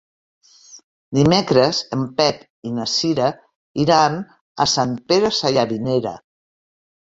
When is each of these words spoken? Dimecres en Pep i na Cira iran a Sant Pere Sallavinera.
Dimecres 1.17 1.81
en 1.97 2.01
Pep 2.21 2.39
i 2.69 2.73
na 2.79 2.87
Cira 2.95 3.29
iran 3.85 4.19
a 4.67 4.69
Sant 4.75 4.99
Pere 5.13 5.33
Sallavinera. 5.43 6.19